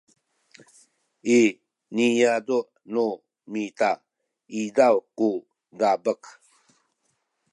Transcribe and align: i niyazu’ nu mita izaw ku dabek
i 1.37 1.39
niyazu’ 1.93 2.59
nu 2.93 3.05
mita 3.51 3.91
izaw 4.61 4.95
ku 5.17 5.29
dabek 5.79 6.23